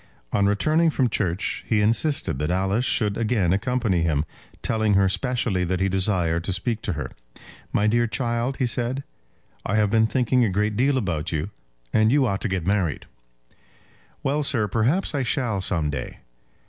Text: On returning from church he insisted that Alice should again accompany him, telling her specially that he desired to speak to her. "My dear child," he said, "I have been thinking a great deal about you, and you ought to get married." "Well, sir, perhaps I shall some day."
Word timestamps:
On 0.33 0.47
returning 0.47 0.89
from 0.89 1.09
church 1.09 1.63
he 1.67 1.79
insisted 1.79 2.39
that 2.39 2.49
Alice 2.49 2.85
should 2.85 3.17
again 3.19 3.53
accompany 3.53 4.01
him, 4.01 4.25
telling 4.63 4.95
her 4.95 5.07
specially 5.07 5.63
that 5.63 5.79
he 5.79 5.87
desired 5.89 6.43
to 6.45 6.53
speak 6.53 6.81
to 6.81 6.93
her. 6.93 7.11
"My 7.71 7.85
dear 7.85 8.07
child," 8.07 8.57
he 8.57 8.65
said, 8.65 9.03
"I 9.63 9.75
have 9.75 9.91
been 9.91 10.07
thinking 10.07 10.43
a 10.43 10.49
great 10.49 10.75
deal 10.75 10.97
about 10.97 11.31
you, 11.31 11.51
and 11.93 12.11
you 12.11 12.25
ought 12.25 12.41
to 12.41 12.47
get 12.49 12.65
married." 12.65 13.05
"Well, 14.23 14.41
sir, 14.41 14.67
perhaps 14.67 15.13
I 15.13 15.21
shall 15.21 15.61
some 15.61 15.91
day." 15.91 16.17